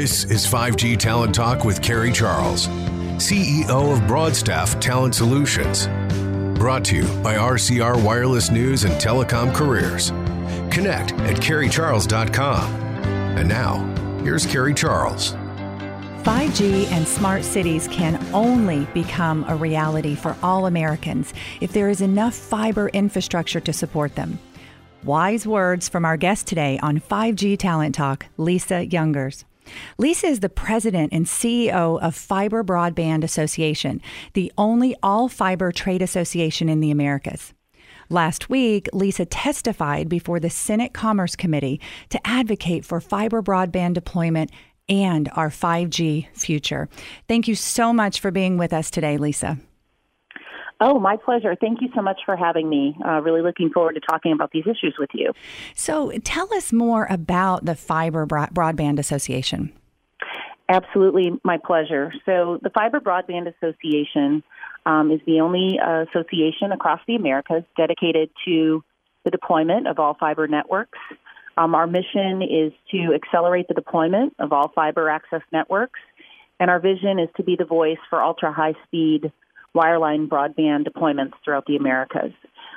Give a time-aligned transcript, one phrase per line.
[0.00, 2.68] This is 5G Talent Talk with Carrie Charles,
[3.18, 5.88] CEO of Broadstaff Talent Solutions.
[6.58, 10.08] Brought to you by RCR Wireless News and Telecom Careers.
[10.74, 12.72] Connect at carriecharles.com.
[13.36, 13.76] And now,
[14.24, 15.32] here's Carrie Charles.
[16.22, 22.00] 5G and smart cities can only become a reality for all Americans if there is
[22.00, 24.38] enough fiber infrastructure to support them.
[25.04, 29.44] Wise words from our guest today on 5G Talent Talk, Lisa Youngers.
[29.98, 34.00] Lisa is the president and CEO of Fiber Broadband Association,
[34.34, 37.54] the only all fiber trade association in the Americas.
[38.08, 44.50] Last week, Lisa testified before the Senate Commerce Committee to advocate for fiber broadband deployment
[44.88, 46.88] and our 5G future.
[47.28, 49.58] Thank you so much for being with us today, Lisa.
[50.82, 51.54] Oh, my pleasure.
[51.60, 52.96] Thank you so much for having me.
[53.06, 55.32] Uh, really looking forward to talking about these issues with you.
[55.74, 59.72] So, tell us more about the Fiber Broadband Association.
[60.70, 62.12] Absolutely, my pleasure.
[62.24, 64.42] So, the Fiber Broadband Association
[64.86, 68.82] um, is the only uh, association across the Americas dedicated to
[69.24, 70.98] the deployment of all fiber networks.
[71.58, 76.00] Um, our mission is to accelerate the deployment of all fiber access networks,
[76.58, 79.30] and our vision is to be the voice for ultra high speed
[79.74, 82.32] wireline broadband deployments throughout the Americas.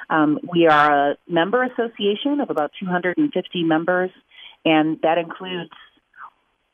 [0.10, 4.12] Um, we are a member association of about 250 members,
[4.66, 5.72] and that includes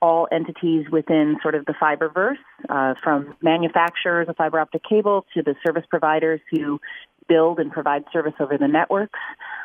[0.02, 2.38] all entities within sort of the fiberverse,
[2.70, 6.80] uh, from manufacturers of fiber optic cable to the service providers who
[7.28, 9.20] build and provide service over the networks.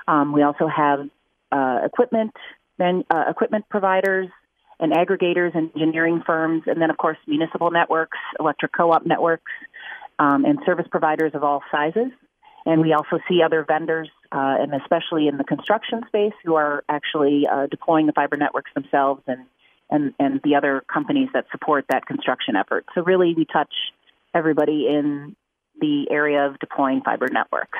[0.08, 1.08] Um, we also have
[1.52, 2.32] uh, equipment,
[2.78, 4.28] then uh, equipment providers
[4.80, 9.52] and aggregators, engineering firms, and then of course municipal networks, electric co-op networks,
[10.18, 12.10] um, and service providers of all sizes.
[12.66, 16.82] And we also see other vendors, uh, and especially in the construction space, who are
[16.88, 19.44] actually uh, deploying the fiber networks themselves and,
[19.90, 22.86] and, and the other companies that support that construction effort.
[22.94, 23.72] So, really, we touch
[24.34, 25.36] everybody in
[25.80, 27.78] the area of deploying fiber networks.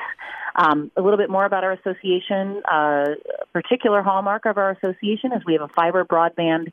[0.55, 2.61] Um, a little bit more about our association.
[2.71, 6.71] Uh, a particular hallmark of our association is we have a fiber broadband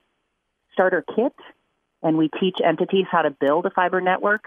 [0.72, 1.34] starter kit,
[2.03, 4.45] and we teach entities how to build a fiber network.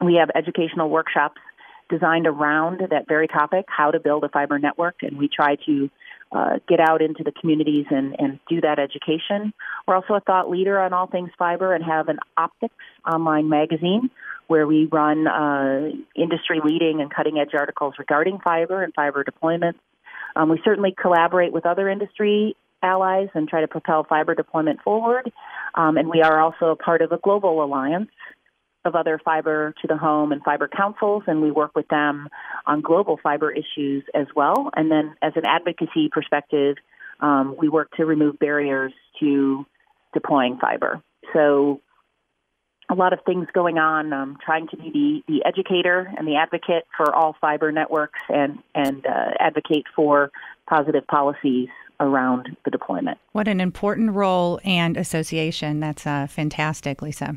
[0.00, 1.40] We have educational workshops
[1.88, 5.90] designed around that very topic, how to build a fiber network, and we try to
[6.30, 9.52] uh, get out into the communities and, and do that education.
[9.86, 12.74] We're also a thought leader on all things fiber and have an optics
[13.10, 14.10] online magazine
[14.46, 19.78] where we run uh, industry leading and cutting edge articles regarding fiber and fiber deployments.
[20.36, 25.32] Um, we certainly collaborate with other industry allies and try to propel fiber deployment forward.
[25.74, 28.10] Um, and we are also a part of a global alliance
[28.88, 32.28] of other fiber to the home and fiber councils, and we work with them
[32.66, 34.70] on global fiber issues as well.
[34.74, 36.76] And then, as an advocacy perspective,
[37.20, 39.64] um, we work to remove barriers to
[40.12, 41.02] deploying fiber.
[41.32, 41.80] So,
[42.90, 44.12] a lot of things going on.
[44.12, 48.58] Um, trying to be the, the educator and the advocate for all fiber networks, and
[48.74, 50.32] and uh, advocate for
[50.68, 51.68] positive policies
[52.00, 53.18] around the deployment.
[53.32, 55.80] What an important role and association.
[55.80, 57.36] That's uh, fantastic, Lisa.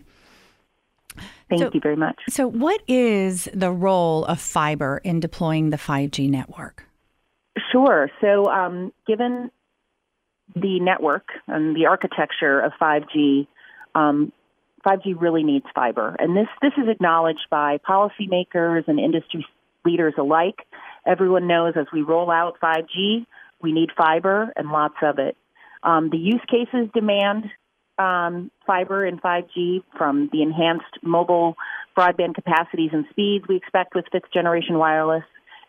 [1.50, 2.18] Thank so, you very much.
[2.30, 6.86] So, what is the role of fiber in deploying the 5G network?
[7.72, 8.10] Sure.
[8.22, 9.52] So, um, given
[10.56, 13.48] the network and the architecture of 5G,
[13.96, 14.32] um,
[14.86, 19.46] 5G really needs fiber, and this this is acknowledged by policymakers and industry
[19.86, 20.66] leaders alike.
[21.06, 23.26] Everyone knows as we roll out 5G,
[23.62, 25.36] we need fiber and lots of it.
[25.84, 27.46] Um, the use cases demand
[27.98, 31.56] um, fiber and 5G from the enhanced mobile
[31.98, 35.24] broadband capacities and speeds we expect with fifth generation wireless,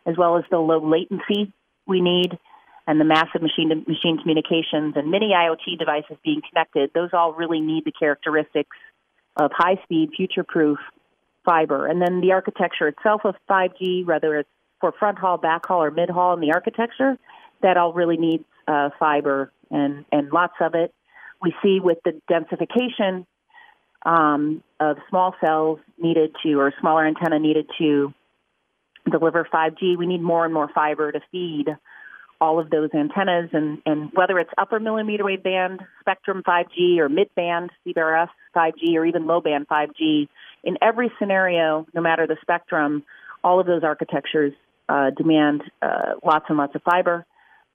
[0.06, 1.52] as well as the low latency
[1.86, 2.38] we need
[2.86, 6.90] and the massive machine to machine communications and many IoT devices being connected.
[6.94, 8.76] Those all really need the characteristics
[9.36, 10.78] of high speed, future proof
[11.44, 11.86] fiber.
[11.86, 14.48] And then the architecture itself of 5G, whether it's
[14.80, 17.16] for front haul, back haul, or mid haul in the architecture,
[17.62, 20.92] that all really needs uh, fiber and, and lots of it
[21.42, 23.26] we see with the densification
[24.04, 28.12] um, of small cells needed to, or smaller antenna needed to
[29.10, 31.66] deliver 5G, we need more and more fiber to feed
[32.40, 33.50] all of those antennas.
[33.52, 38.94] And, and whether it's upper millimeter wave band spectrum 5G or mid band CBRS 5G
[38.94, 40.28] or even low band 5G,
[40.64, 43.04] in every scenario, no matter the spectrum,
[43.42, 44.52] all of those architectures
[44.88, 47.26] uh, demand uh, lots and lots of fiber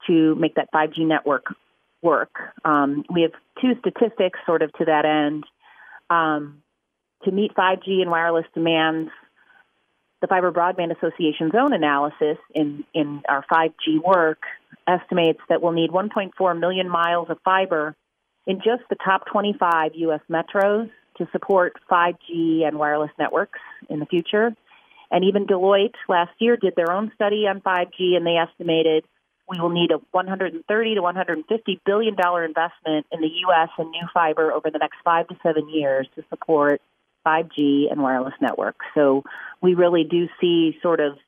[0.06, 1.44] to make that 5G network
[2.02, 2.30] work.
[2.64, 5.44] Um, we have two statistics sort of to that end.
[6.10, 6.62] Um,
[7.24, 9.10] to meet 5G and wireless demands,
[10.20, 14.42] the Fiber Broadband Association's own analysis in, in our 5G work
[14.86, 17.94] estimates that we'll need 1.4 million miles of fiber
[18.46, 20.20] in just the top 25 U.S.
[20.30, 24.54] metros to support 5G and wireless networks in the future.
[25.10, 29.04] And even Deloitte last year did their own study on 5G, and they estimated
[29.48, 33.70] we will need a 130 to 150 billion dollar investment in the U.S.
[33.78, 36.80] in new fiber over the next five to seven years to support
[37.26, 38.84] 5G and wireless networks.
[38.94, 39.22] So
[39.60, 41.18] we really do see sort of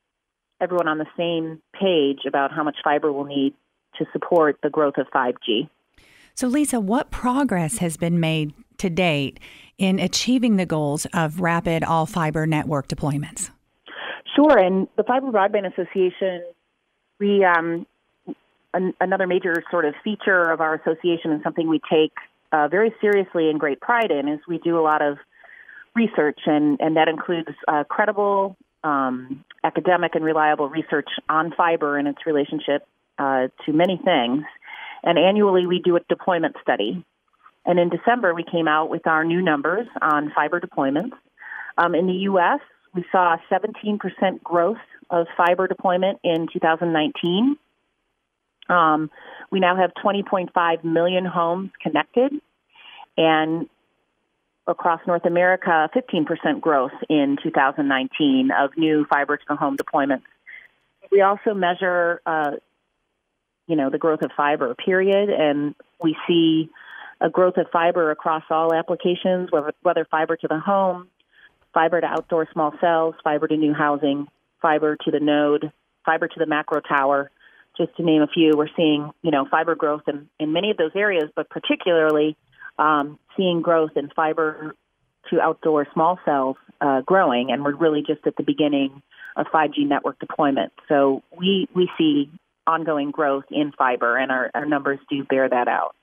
[0.59, 3.53] everyone on the same page about how much fiber we'll need
[3.97, 5.69] to support the growth of 5G.
[6.35, 9.39] So, Lisa, what progress has been made to date
[9.77, 13.51] in achieving the goals of rapid all fiber network deployments?
[14.35, 16.43] Sure, and the Fiber Broadband Association,
[17.19, 17.85] we um,
[18.73, 22.13] an, another major sort of feature of our association and something we take
[22.51, 25.17] uh, very seriously and great pride in is we do a lot of
[25.95, 32.07] research, and, and that includes uh, credible, um, academic, and reliable research on fiber and
[32.07, 32.87] its relationship
[33.19, 34.43] uh, to many things.
[35.03, 37.03] And annually, we do a deployment study.
[37.65, 41.11] And in December, we came out with our new numbers on fiber deployments.
[41.77, 42.59] Um, in the U.S.,
[42.93, 44.77] we saw 17% growth
[45.09, 47.57] of fiber deployment in 2019.
[48.71, 49.11] Um,
[49.51, 52.31] we now have 20.5 million homes connected,
[53.17, 53.67] and
[54.65, 60.23] across North America, 15% growth in 2019 of new fiber to the home deployments.
[61.11, 62.51] We also measure, uh,
[63.67, 66.69] you know, the growth of fiber, period, and we see
[67.19, 71.07] a growth of fiber across all applications, whether fiber to the home,
[71.73, 74.27] fiber to outdoor small cells, fiber to new housing,
[74.61, 75.71] fiber to the node,
[76.05, 77.29] fiber to the macro tower,
[77.77, 78.53] just to name a few.
[78.55, 82.37] We're seeing, you know, fiber growth in, in many of those areas, but particularly
[82.77, 84.75] um, seeing growth in fiber
[85.29, 89.01] to outdoor small cells uh, growing, and we're really just at the beginning
[89.35, 90.73] of 5G network deployment.
[90.89, 92.29] So we we see
[92.67, 95.95] ongoing growth in fiber, and our, our numbers do bear that out.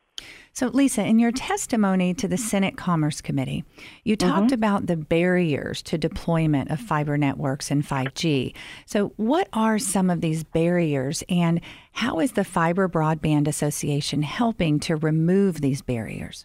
[0.53, 3.65] So, Lisa, in your testimony to the Senate Commerce Committee,
[4.03, 4.55] you talked mm-hmm.
[4.55, 8.55] about the barriers to deployment of fiber networks and 5G.
[8.85, 11.61] So, what are some of these barriers, and
[11.93, 16.45] how is the Fiber Broadband Association helping to remove these barriers?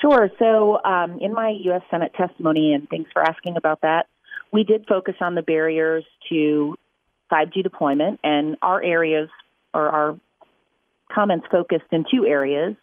[0.00, 0.30] Sure.
[0.38, 1.82] So, um, in my U.S.
[1.90, 4.06] Senate testimony, and thanks for asking about that,
[4.52, 6.76] we did focus on the barriers to
[7.30, 9.28] 5G deployment, and our areas
[9.74, 10.18] or our
[11.12, 12.74] comments focused in two areas.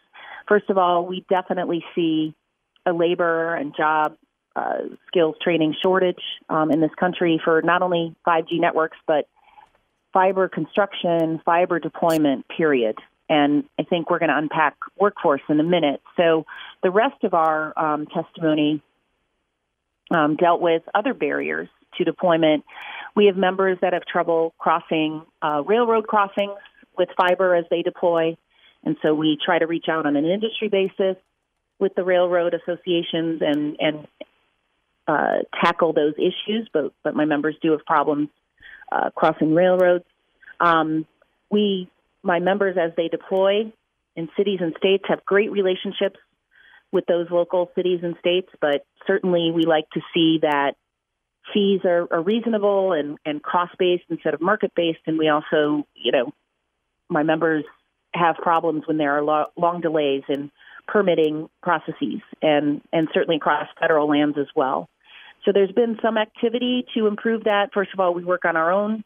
[0.48, 2.34] First of all, we definitely see
[2.86, 4.16] a labor and job
[4.56, 9.28] uh, skills training shortage um, in this country for not only 5G networks, but
[10.12, 12.96] fiber construction, fiber deployment, period.
[13.28, 16.00] And I think we're going to unpack workforce in a minute.
[16.16, 16.46] So
[16.82, 18.82] the rest of our um, testimony
[20.10, 22.64] um, dealt with other barriers to deployment.
[23.14, 26.58] We have members that have trouble crossing uh, railroad crossings
[27.00, 28.36] with fiber as they deploy.
[28.84, 31.16] And so we try to reach out on an industry basis
[31.78, 34.06] with the railroad associations and and
[35.08, 36.68] uh, tackle those issues.
[36.72, 38.28] But but my members do have problems
[38.92, 40.04] uh, crossing railroads.
[40.60, 41.06] Um,
[41.50, 41.88] we
[42.22, 43.72] my members as they deploy
[44.14, 46.18] in cities and states have great relationships
[46.92, 48.50] with those local cities and states.
[48.60, 50.72] But certainly we like to see that
[51.54, 55.00] fees are, are reasonable and, and cost based instead of market based.
[55.06, 56.32] And we also you know
[57.10, 57.64] my members
[58.14, 60.50] have problems when there are lo- long delays in
[60.86, 64.88] permitting processes and, and certainly across federal lands as well.
[65.44, 67.70] So there's been some activity to improve that.
[67.72, 69.04] First of all, we work on our own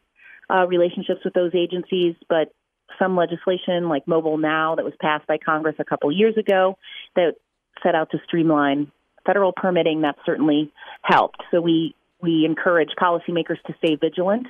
[0.49, 2.51] uh, relationships with those agencies, but
[2.99, 6.77] some legislation like Mobile Now that was passed by Congress a couple years ago
[7.15, 7.35] that
[7.83, 8.91] set out to streamline
[9.25, 11.41] federal permitting that certainly helped.
[11.51, 14.47] So we we encourage policymakers to stay vigilant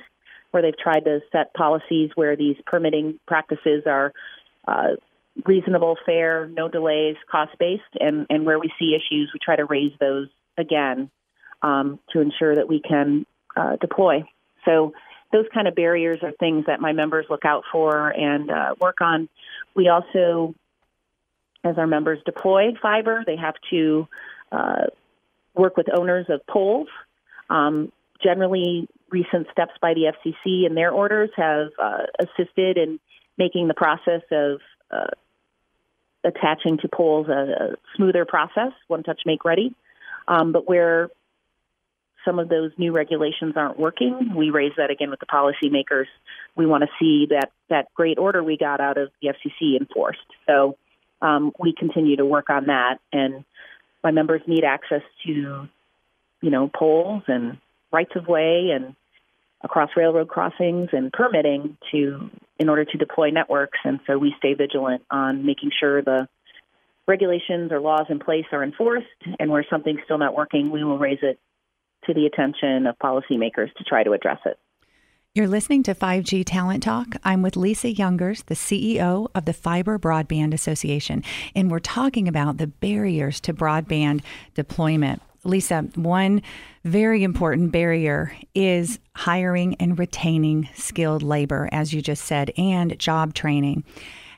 [0.50, 4.12] where they've tried to set policies where these permitting practices are
[4.66, 4.96] uh,
[5.44, 9.64] reasonable, fair, no delays, cost based, and, and where we see issues, we try to
[9.64, 11.10] raise those again
[11.62, 13.26] um, to ensure that we can
[13.56, 14.24] uh, deploy.
[14.64, 14.94] So
[15.32, 19.00] those kind of barriers are things that my members look out for and uh, work
[19.00, 19.28] on.
[19.74, 20.54] We also,
[21.64, 24.08] as our members deploy fiber, they have to
[24.52, 24.84] uh,
[25.54, 26.88] work with owners of poles.
[27.50, 32.98] Um, generally, recent steps by the FCC and their orders have uh, assisted in
[33.38, 34.60] making the process of
[34.90, 35.10] uh,
[36.24, 39.74] attaching to poles a, a, smoother process, one touch make ready.
[40.26, 41.08] Um, but where
[42.24, 46.06] some of those new regulations aren't working, we raise that again with the policymakers.
[46.56, 50.18] We want to see that that great order we got out of the FCC enforced.
[50.46, 50.76] So
[51.22, 53.44] um, we continue to work on that, and
[54.02, 55.68] my members need access to,
[56.42, 57.58] you know, poles and
[57.96, 58.94] rights of way and
[59.62, 64.52] across railroad crossings and permitting to in order to deploy networks and so we stay
[64.54, 66.28] vigilant on making sure the
[67.08, 69.06] regulations or laws in place are enforced
[69.38, 71.38] and where something's still not working, we will raise it
[72.04, 74.58] to the attention of policymakers to try to address it.
[75.34, 77.08] You're listening to 5G Talent Talk.
[77.22, 81.22] I'm with Lisa Youngers, the CEO of the Fiber Broadband Association,
[81.54, 84.22] and we're talking about the barriers to broadband
[84.54, 85.20] deployment.
[85.46, 86.42] Lisa, one
[86.84, 93.34] very important barrier is hiring and retaining skilled labor, as you just said, and job
[93.34, 93.84] training.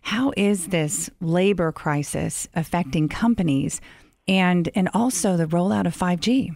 [0.03, 3.81] How is this labor crisis affecting companies
[4.27, 6.55] and and also the rollout of 5G?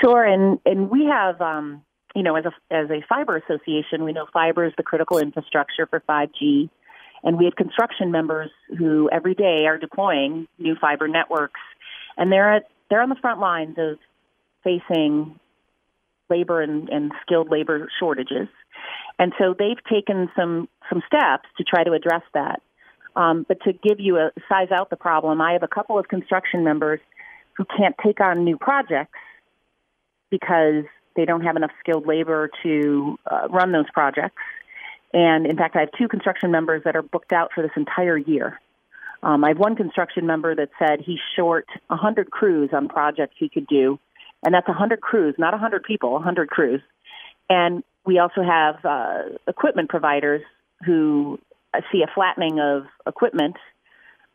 [0.00, 1.82] Sure, and and we have um,
[2.16, 5.86] you know, as a as a fiber association, we know fiber is the critical infrastructure
[5.86, 6.70] for 5G,
[7.22, 11.60] and we have construction members who every day are deploying new fiber networks,
[12.16, 13.98] and they're at they're on the front lines of
[14.64, 15.38] facing
[16.28, 18.48] labor and, and skilled labor shortages,
[19.18, 22.60] and so they've taken some some steps to try to address that.
[23.14, 26.08] Um, but to give you a size out the problem, I have a couple of
[26.08, 27.00] construction members
[27.56, 29.18] who can't take on new projects
[30.30, 30.84] because
[31.16, 34.42] they don't have enough skilled labor to uh, run those projects.
[35.14, 38.18] And in fact, I have two construction members that are booked out for this entire
[38.18, 38.60] year.
[39.22, 43.48] Um, I have one construction member that said he's short 100 crews on projects he
[43.48, 43.98] could do,
[44.44, 46.80] and that's 100 crews, not 100 people, 100 crews.
[47.48, 50.42] And we also have uh, equipment providers
[50.84, 51.38] who
[51.92, 53.56] see a flattening of equipment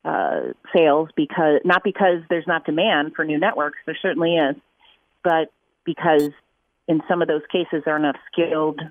[0.04, 4.56] uh, sales because not because there's not demand for new networks, there certainly is,
[5.24, 5.52] but
[5.86, 6.30] because
[6.88, 8.82] in some of those cases there are enough skilled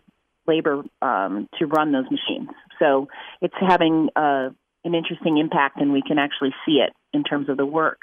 [0.47, 2.49] labor um, to run those machines.
[2.79, 3.09] So
[3.41, 4.51] it's having uh,
[4.85, 8.01] an interesting impact, and we can actually see it in terms of the work.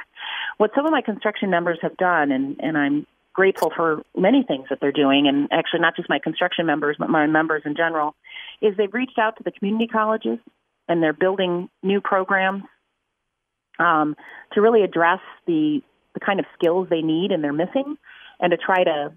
[0.57, 4.65] What some of my construction members have done, and, and I'm grateful for many things
[4.69, 8.15] that they're doing, and actually not just my construction members, but my members in general,
[8.62, 10.39] is they've reached out to the community colleges
[10.88, 12.63] and they're building new programs
[13.79, 14.15] um,
[14.53, 15.81] to really address the
[16.13, 17.96] the kind of skills they need and they're missing,
[18.39, 19.13] and to try to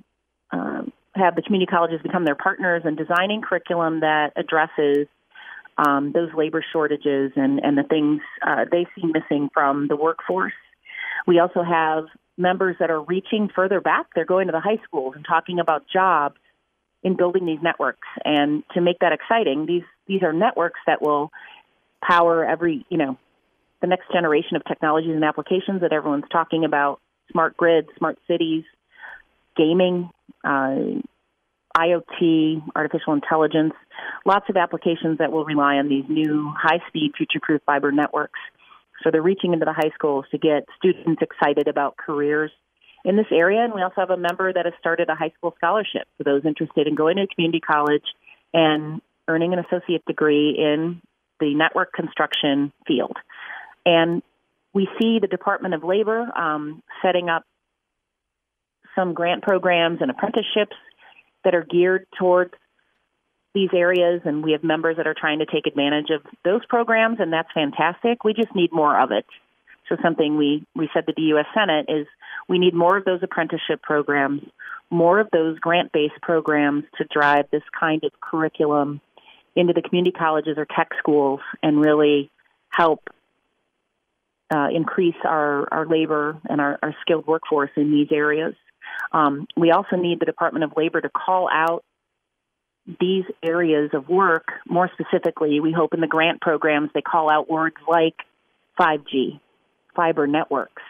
[0.51, 5.07] um, have the community colleges become their partners in designing curriculum that addresses
[5.81, 10.53] um, those labor shortages and, and the things uh, they see missing from the workforce.
[11.27, 12.05] We also have
[12.37, 14.07] members that are reaching further back.
[14.15, 16.37] They're going to the high schools and talking about jobs
[17.03, 18.07] in building these networks.
[18.25, 21.31] And to make that exciting, these these are networks that will
[22.03, 23.19] power every you know
[23.81, 28.65] the next generation of technologies and applications that everyone's talking about: smart grids, smart cities,
[29.57, 30.11] gaming,
[30.45, 30.77] uh,
[31.81, 33.75] IoT, artificial intelligence,
[34.27, 38.39] lots of applications that will rely on these new high speed, future proof fiber networks.
[39.03, 42.51] So they're reaching into the high schools to get students excited about careers
[43.05, 43.65] in this area.
[43.65, 46.45] And we also have a member that has started a high school scholarship for those
[46.45, 48.05] interested in going to community college
[48.53, 51.01] and earning an associate degree in
[51.39, 53.17] the network construction field.
[53.87, 54.23] And
[54.75, 57.45] we see the Department of Labor um, setting up
[58.95, 60.77] some grant programs and apprenticeships
[61.45, 62.53] that are geared towards
[63.55, 67.19] these areas, and we have members that are trying to take advantage of those programs,
[67.19, 68.23] and that's fantastic.
[68.23, 69.27] We just need more of it.
[69.89, 71.47] So something we, we said to the U.S.
[71.53, 72.07] Senate is
[72.49, 74.43] we need more of those apprenticeship programs,
[74.89, 79.01] more of those grant-based programs to drive this kind of curriculum
[79.57, 82.31] into the community colleges or tech schools and really
[82.69, 83.01] help
[84.55, 88.55] uh, increase our, our labor and our, our skilled workforce in these areas.
[89.13, 91.85] Um, we also need the Department of Labor to call out
[92.99, 95.61] these areas of work more specifically.
[95.61, 98.15] We hope in the grant programs they call out words like
[98.79, 99.39] 5G,
[99.95, 100.83] fiber networks,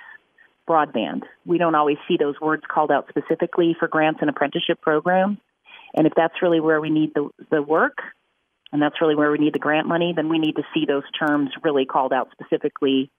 [0.68, 1.22] broadband.
[1.44, 5.38] We don't always see those words called out specifically for grants and apprenticeship programs.
[5.94, 7.98] And if that's really where we need the, the work,
[8.72, 11.02] and that's really where we need the grant money, then we need to see those
[11.18, 13.10] terms really called out specifically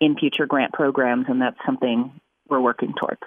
[0.00, 2.12] in future grant programs, and that's something
[2.48, 3.22] we're working towards.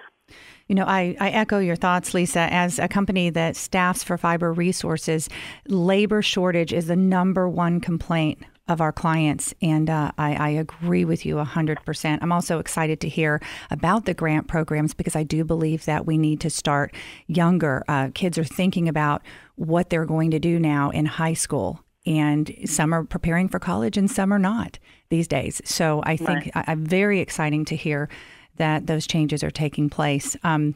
[0.67, 2.51] You know, I, I echo your thoughts, Lisa.
[2.51, 5.29] As a company that staffs for fiber resources,
[5.67, 9.53] labor shortage is the number one complaint of our clients.
[9.61, 12.19] And uh, I, I, agree with you 100%.
[12.21, 13.39] I'm also excited to hear
[13.69, 16.95] about the grant programs because I do believe that we need to start
[17.27, 17.83] younger.
[17.87, 19.21] Uh, kids are thinking about
[19.53, 21.83] what they're going to do now in high school.
[22.07, 24.79] And some are preparing for college and some are not
[25.09, 25.61] these days.
[25.63, 26.51] So I think right.
[26.55, 28.09] I, I'm very exciting to hear
[28.57, 30.35] that those changes are taking place.
[30.43, 30.75] Um,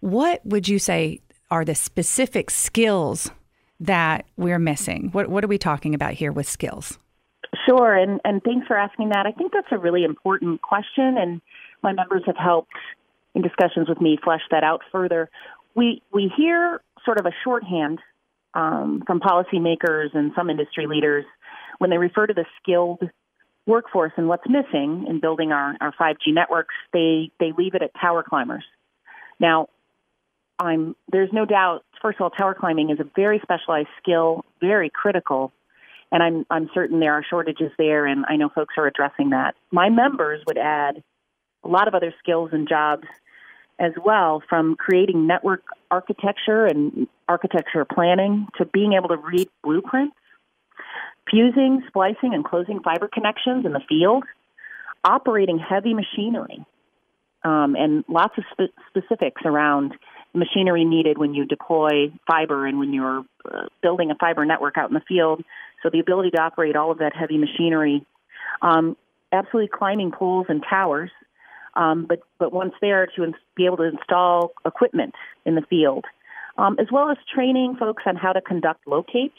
[0.00, 1.20] what would you say
[1.50, 3.30] are the specific skills
[3.80, 5.10] that we're missing?
[5.12, 6.98] What, what are we talking about here with skills?
[7.66, 9.26] Sure, and, and thanks for asking that.
[9.26, 11.40] I think that's a really important question, and
[11.82, 12.72] my members have helped
[13.34, 15.30] in discussions with me flesh that out further.
[15.74, 18.00] We we hear sort of a shorthand
[18.54, 21.24] um, from policymakers and some industry leaders
[21.78, 23.02] when they refer to the skilled
[23.70, 27.92] workforce and what's missing in building our, our 5G networks, they, they leave it at
[27.98, 28.64] tower climbers.
[29.38, 29.68] Now,
[30.58, 34.90] I'm, there's no doubt, first of all, tower climbing is a very specialized skill, very
[34.90, 35.52] critical,
[36.12, 39.54] and I'm, I'm certain there are shortages there, and I know folks are addressing that.
[39.70, 41.02] My members would add
[41.64, 43.04] a lot of other skills and jobs
[43.78, 50.14] as well, from creating network architecture and architecture planning to being able to read blueprints,
[51.28, 54.24] fusing, splicing, and closing fiber connections in the field,
[55.04, 56.64] operating heavy machinery,
[57.44, 59.94] um, and lots of spe- specifics around
[60.34, 64.90] machinery needed when you deploy fiber and when you're uh, building a fiber network out
[64.90, 65.42] in the field.
[65.82, 68.04] So the ability to operate all of that heavy machinery,
[68.62, 68.96] um,
[69.32, 71.10] absolutely climbing poles and towers,
[71.74, 76.04] um, but but once there to ins- be able to install equipment in the field,
[76.58, 79.34] um, as well as training folks on how to conduct locates,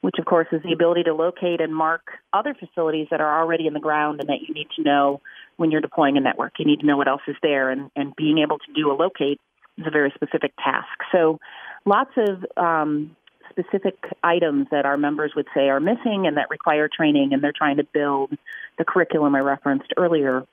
[0.00, 3.66] which of course is the ability to locate and mark other facilities that are already
[3.66, 5.20] in the ground and that you need to know
[5.56, 6.54] when you're deploying a network.
[6.58, 8.94] You need to know what else is there, and, and being able to do a
[8.94, 9.40] locate
[9.78, 10.86] is a very specific task.
[11.12, 11.38] So,
[11.84, 13.16] lots of um,
[13.50, 17.52] specific items that our members would say are missing and that require training, and they're
[17.56, 18.32] trying to build
[18.78, 20.46] the curriculum I referenced earlier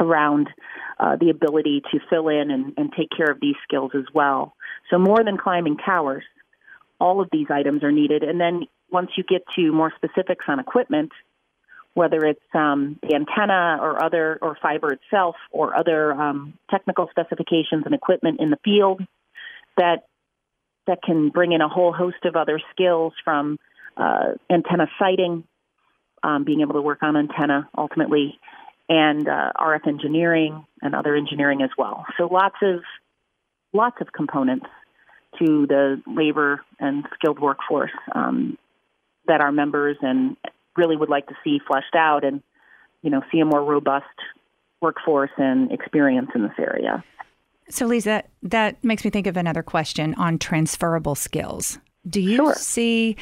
[0.00, 0.48] around
[0.98, 4.54] uh, the ability to fill in and, and take care of these skills as well.
[4.90, 6.24] So, more than climbing towers,
[7.04, 8.22] all of these items are needed.
[8.22, 11.12] And then once you get to more specifics on equipment,
[11.92, 17.82] whether it's um, the antenna or other or fiber itself or other um, technical specifications
[17.84, 19.02] and equipment in the field
[19.76, 20.06] that
[20.86, 23.58] that can bring in a whole host of other skills from
[23.96, 25.44] uh, antenna siting,
[26.22, 28.38] um, being able to work on antenna ultimately,
[28.88, 32.06] and uh, RF engineering and other engineering as well.
[32.16, 32.80] So lots of
[33.74, 34.66] lots of components
[35.38, 38.56] to the labor and skilled workforce um,
[39.26, 40.36] that our members and
[40.76, 42.42] really would like to see fleshed out and,
[43.02, 44.06] you know, see a more robust
[44.80, 47.02] workforce and experience in this area.
[47.70, 51.78] So, Lisa, that, that makes me think of another question on transferable skills.
[52.06, 52.54] Do you sure.
[52.54, 53.16] see,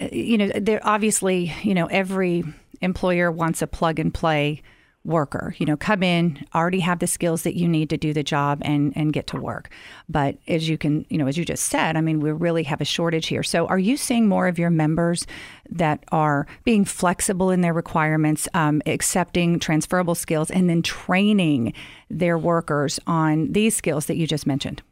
[0.00, 2.42] uh, you know, there obviously, you know, every
[2.80, 4.62] employer wants a plug and play
[5.04, 5.54] worker.
[5.58, 8.60] You know, come in, already have the skills that you need to do the job
[8.64, 9.70] and and get to work.
[10.08, 12.80] But as you can, you know, as you just said, I mean, we really have
[12.80, 13.42] a shortage here.
[13.42, 15.26] So, are you seeing more of your members
[15.70, 21.72] that are being flexible in their requirements, um, accepting transferable skills, and then training
[22.10, 24.82] their workers on these skills that you just mentioned?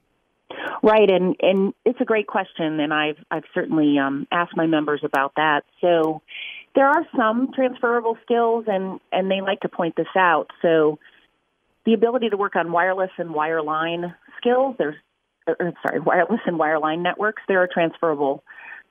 [0.83, 5.01] Right, and and it's a great question, and I've I've certainly um, asked my members
[5.05, 5.62] about that.
[5.81, 6.22] So
[6.75, 10.49] there are some transferable skills, and, and they like to point this out.
[10.63, 10.99] So
[11.85, 14.97] the ability to work on wireless and wireline skills, there's,
[15.47, 18.43] or, er, sorry, wireless and wireline networks, there are transferable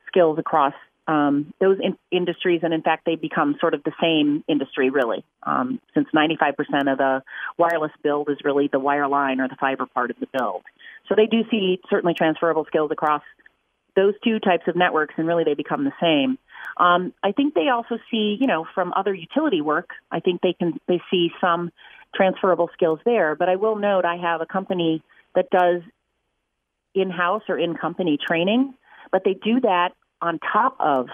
[0.07, 0.73] skills across
[1.07, 5.25] um, those in- industries, and in fact, they become sort of the same industry, really,
[5.43, 7.23] um, since 95% of the
[7.57, 10.61] wireless build is really the wireline or the fiber part of the build.
[11.09, 13.23] So they do see certainly transferable skills across
[13.95, 16.37] those two types of networks, and really they become the same.
[16.77, 20.53] Um, I think they also see, you know, from other utility work, I think they
[20.53, 21.71] can they see some
[22.15, 23.35] transferable skills there.
[23.35, 25.03] But I will note I have a company
[25.35, 25.81] that does
[26.93, 28.73] in-house or in-company training,
[29.11, 29.89] but they do that
[30.21, 31.07] on top of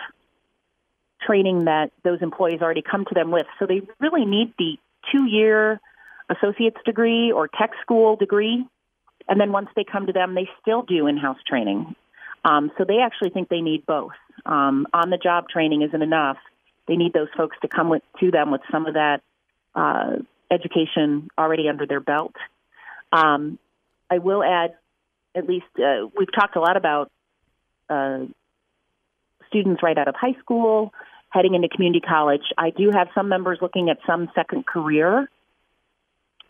[1.21, 3.45] training that those employees already come to them with.
[3.59, 4.77] So they really need the
[5.11, 5.79] two-year
[6.29, 8.65] associate's degree or tech school degree.
[9.27, 11.95] And then once they come to them, they still do in-house training.
[12.43, 14.13] Um, so they actually think they need both.
[14.47, 16.37] Um, on the job training isn't enough.
[16.87, 19.21] They need those folks to come with, to them with some of that
[19.75, 20.15] uh,
[20.49, 22.33] education already under their belt.
[23.11, 23.59] Um,
[24.09, 24.75] I will add,
[25.35, 27.11] at least uh, we've talked a lot about
[27.89, 28.19] uh,
[29.49, 30.93] students right out of high school
[31.29, 32.43] heading into community college.
[32.57, 35.29] I do have some members looking at some second career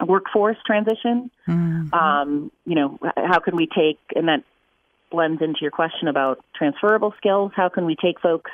[0.05, 1.31] workforce transition.
[1.47, 1.93] Mm-hmm.
[1.93, 4.43] Um, you know, how can we take, and that
[5.09, 7.51] blends into your question about transferable skills.
[7.55, 8.51] How can we take folks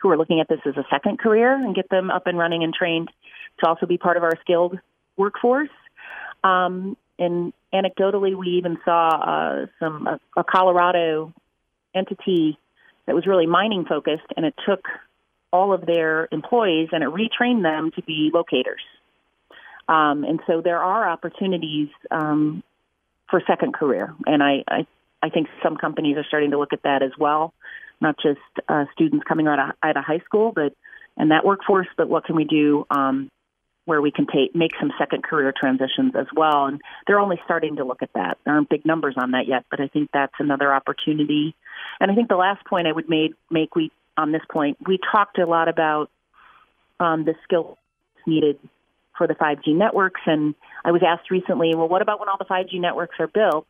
[0.00, 2.62] who are looking at this as a second career and get them up and running
[2.62, 3.10] and trained
[3.60, 4.78] to also be part of our skilled
[5.16, 5.70] workforce?
[6.44, 11.32] Um, and anecdotally, we even saw uh, some a, a Colorado
[11.94, 12.58] entity
[13.06, 14.84] that was really mining focused, and it took
[15.52, 18.82] all of their employees and it retrained them to be locators.
[19.88, 22.62] Um, and so there are opportunities um,
[23.30, 24.86] for second career, and I, I
[25.22, 27.54] I think some companies are starting to look at that as well,
[28.00, 30.72] not just uh, students coming out of, out of high school, but
[31.16, 31.88] and that workforce.
[31.96, 33.30] But what can we do um,
[33.86, 36.66] where we can take make some second career transitions as well?
[36.66, 38.38] And they're only starting to look at that.
[38.44, 41.54] There aren't big numbers on that yet, but I think that's another opportunity.
[42.00, 44.98] And I think the last point I would make make we on this point we
[45.12, 46.10] talked a lot about
[47.00, 47.76] um, the skills
[48.26, 48.58] needed
[49.16, 50.20] for the 5G networks.
[50.26, 53.66] And I was asked recently, well, what about when all the 5G networks are built?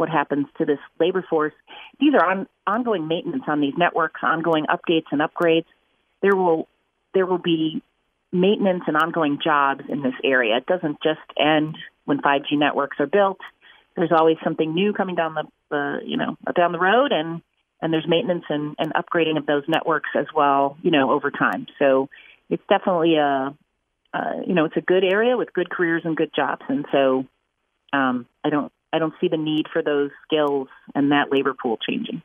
[0.00, 1.52] What happens to this labor force?
[2.00, 5.66] These are on, ongoing maintenance on these networks, ongoing updates and upgrades.
[6.22, 6.68] There will
[7.12, 7.82] there will be
[8.32, 10.56] maintenance and ongoing jobs in this area.
[10.56, 13.40] It doesn't just end when 5G networks are built.
[13.94, 17.42] There's always something new coming down the, the you know down the road, and
[17.82, 21.66] and there's maintenance and, and upgrading of those networks as well, you know, over time.
[21.78, 22.08] So
[22.48, 23.54] it's definitely a
[24.14, 27.26] uh, you know it's a good area with good careers and good jobs, and so
[27.92, 31.78] um, I don't I don't see the need for those skills and that labor pool
[31.78, 32.22] changing.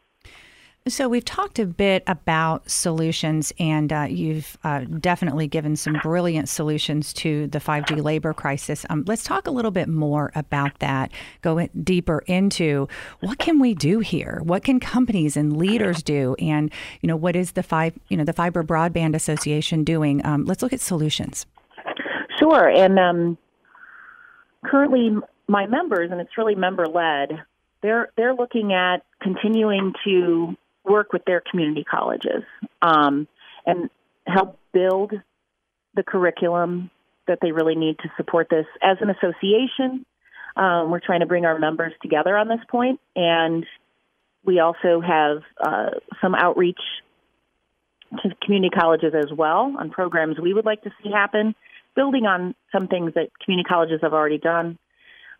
[0.88, 6.47] So, we've talked a bit about solutions, and uh, you've uh, definitely given some brilliant
[6.47, 8.86] solutions to the 5G labor crisis.
[8.91, 11.12] Um, let's talk a little bit more about that.
[11.41, 12.88] Go deeper into
[13.21, 14.41] what can we do here?
[14.43, 16.36] What can companies and leaders do?
[16.38, 20.23] And you know, what is the five, you know, the Fiber Broadband Association doing?
[20.23, 21.47] Um, let's look at solutions.
[22.38, 23.39] Sure, and um,
[24.63, 25.17] currently,
[25.48, 27.44] my members, and it's really member led.
[27.82, 32.44] They're they're looking at continuing to work with their community colleges
[32.82, 33.28] um,
[33.66, 33.90] and
[34.28, 35.14] help build
[35.96, 36.90] the curriculum
[37.28, 38.66] that they really need to support this.
[38.82, 40.06] As an association,
[40.56, 43.66] um, we're trying to bring our members together on this point, and
[44.46, 46.80] we also have uh, some outreach
[48.24, 51.56] to community colleges as well on programs we would like to see happen,
[51.96, 54.78] building on some things that community colleges have already done.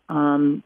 [0.08, 0.62] Um,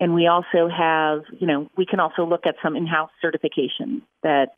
[0.00, 4.54] and we also have, you know, we can also look at some in-house certification that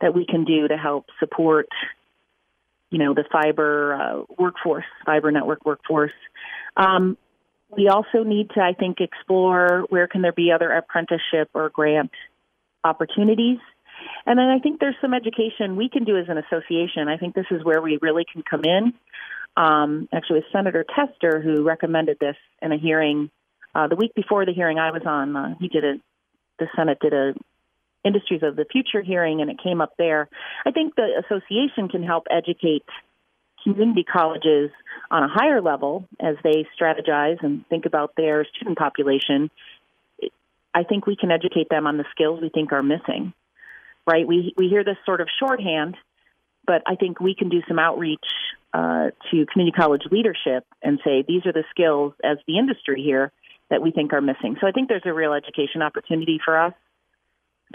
[0.00, 1.68] that we can do to help support,
[2.90, 6.12] you know, the fiber uh, workforce, fiber network workforce.
[6.76, 7.16] Um,
[7.70, 12.10] we also need to, I think, explore where can there be other apprenticeship or grant
[12.84, 13.58] opportunities.
[14.26, 17.08] And then I think there's some education we can do as an association.
[17.08, 18.92] I think this is where we really can come in.
[19.56, 23.30] Um, actually, Senator Tester who recommended this in a hearing
[23.74, 25.94] uh, the week before the hearing I was on, uh, he did a,
[26.58, 27.34] the Senate did a
[28.04, 30.28] Industries of the Future hearing, and it came up there.
[30.66, 32.84] I think the association can help educate
[33.62, 34.70] community colleges
[35.10, 39.50] on a higher level as they strategize and think about their student population.
[40.74, 43.32] I think we can educate them on the skills we think are missing.
[44.06, 44.26] Right?
[44.26, 45.96] We we hear this sort of shorthand,
[46.66, 48.26] but I think we can do some outreach
[48.74, 53.32] uh, to community college leadership and say these are the skills as the industry here
[53.74, 54.56] that we think are missing.
[54.60, 56.74] So I think there's a real education opportunity for us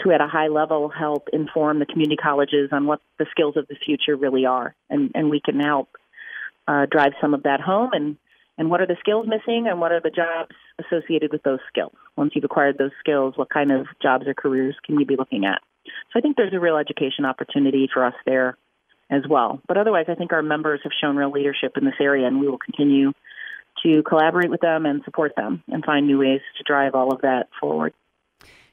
[0.02, 3.68] to, at a high level, help inform the community colleges on what the skills of
[3.68, 5.90] the future really are, and and we can help
[6.70, 8.16] uh, drive some of that home and
[8.58, 11.96] and what are the skills missing and what are the jobs associated with those skills.
[12.16, 15.44] Once you've acquired those skills, what kind of jobs or careers can you be looking
[15.44, 15.62] at?
[15.86, 18.58] So I think there's a real education opportunity for us there
[19.10, 19.62] as well.
[19.68, 22.48] But otherwise, I think our members have shown real leadership in this area, and we
[22.48, 23.12] will continue
[23.84, 27.22] to collaborate with them and support them and find new ways to drive all of
[27.22, 27.94] that forward.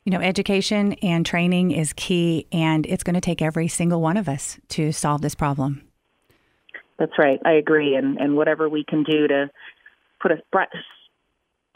[0.04, 4.16] You know, education and training is key, and it's going to take every single one
[4.16, 5.82] of us to solve this problem.
[6.98, 7.40] That's right.
[7.44, 7.96] I agree.
[7.96, 9.50] And, and whatever we can do to
[10.22, 10.68] put a bright,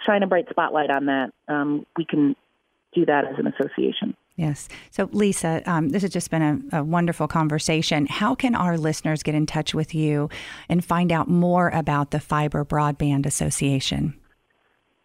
[0.06, 2.36] shine a bright spotlight on that, um, we can
[2.94, 4.16] do that as an association.
[4.40, 4.70] Yes.
[4.90, 6.40] So, Lisa, um, this has just been
[6.72, 8.06] a, a, wonderful conversation.
[8.06, 10.30] How can our listeners get in touch with you
[10.66, 14.18] and find out more about the Fiber Broadband Association?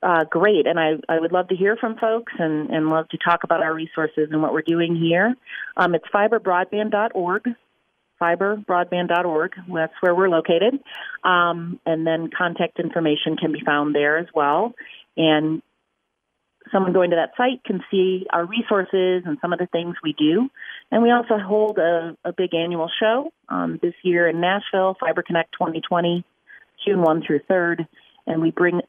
[0.02, 0.66] Uh, great.
[0.68, 3.62] And I, I would love to hear from folks and, and love to talk about
[3.62, 5.36] our resources and what we're doing here.
[5.76, 7.44] Um, it's fiberbroadband.org,
[8.22, 9.52] fiberbroadband.org.
[9.74, 10.80] That's where we're located.
[11.26, 14.74] Um, and then contact information can be found there as well.
[15.18, 15.62] And
[16.72, 20.14] someone going to that site can see our resources and some of the things we
[20.14, 20.50] do.
[20.92, 25.22] And we also hold a, a big annual show um, this year in Nashville, Fiber
[25.22, 26.24] Connect 2020,
[26.86, 27.88] June 1 through 3rd.
[28.28, 28.82] And we bring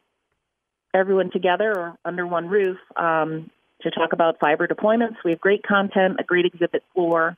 [0.95, 3.51] everyone together under one roof um,
[3.83, 5.17] to talk about fiber deployments.
[5.25, 7.37] We have great content, a great exhibit floor,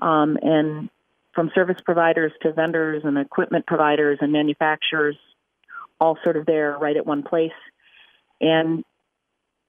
[0.00, 0.88] um, and
[1.34, 5.16] from service providers to vendors and equipment providers and manufacturers,
[6.00, 7.50] all sort of there right at one place.
[8.40, 8.84] And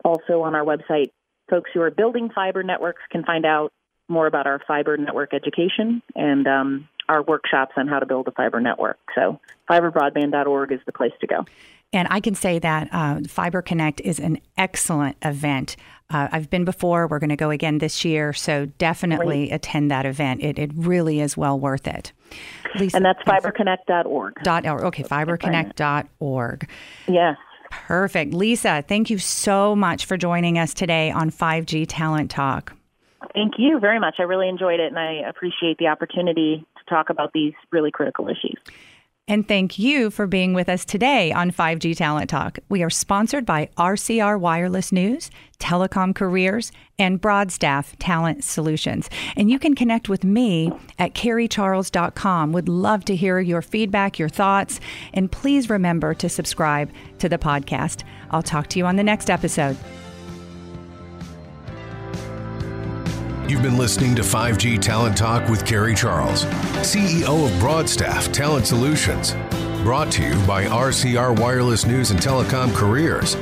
[0.05, 1.11] also on our website,
[1.49, 3.73] folks who are building fiber networks can find out
[4.07, 8.31] more about our fiber network education and um, our workshops on how to build a
[8.31, 8.99] fiber network.
[9.15, 9.39] So
[9.69, 11.45] fiberbroadband.org is the place to go.
[11.93, 15.77] And I can say that uh, Fiber Connect is an excellent event.
[16.09, 17.07] Uh, I've been before.
[17.07, 18.33] We're going to go again this year.
[18.33, 19.53] So definitely Great.
[19.53, 20.43] attend that event.
[20.43, 22.11] It, it really is well worth it.
[22.75, 24.33] Lisa, and that's fiberconnect.org.
[24.43, 26.69] Dot, okay, fiberconnect.org.
[27.07, 27.37] Yes.
[27.69, 28.33] Perfect.
[28.33, 32.73] Lisa, thank you so much for joining us today on 5G Talent Talk.
[33.33, 34.15] Thank you very much.
[34.19, 38.27] I really enjoyed it and I appreciate the opportunity to talk about these really critical
[38.27, 38.59] issues.
[39.27, 42.59] And thank you for being with us today on 5G Talent Talk.
[42.69, 49.09] We are sponsored by RCR Wireless News, Telecom Careers, and Broadstaff Talent Solutions.
[49.35, 52.51] And you can connect with me at carriecharles.com.
[52.51, 54.79] Would love to hear your feedback, your thoughts,
[55.11, 58.03] and please remember to subscribe to the podcast.
[58.29, 59.75] I'll talk to you on the next episode.
[63.47, 66.45] You've been listening to 5G Talent Talk with Carrie Charles,
[66.81, 69.33] CEO of Broadstaff Talent Solutions.
[69.83, 73.35] Brought to you by RCR Wireless News and Telecom Careers.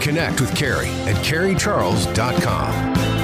[0.00, 3.19] Connect with Carrie at carriecharles.com.